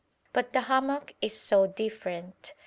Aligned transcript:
But 0.33 0.51
the 0.51 0.61
hammock 0.61 1.13
is 1.21 1.39
so 1.39 1.67
different. 1.67 2.55